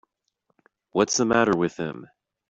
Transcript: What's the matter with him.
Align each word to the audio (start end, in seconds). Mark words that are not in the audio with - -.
What's 0.93 1.17
the 1.17 1.25
matter 1.25 1.55
with 1.55 1.77
him. 1.77 2.07